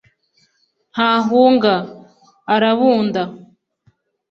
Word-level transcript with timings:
Ntahunga: 0.91 1.73
Arabunda 2.53 3.21